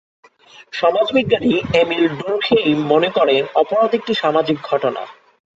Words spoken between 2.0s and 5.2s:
Durkheim মনে করেন, অপরাধ একটি সামাজিক ঘটনা।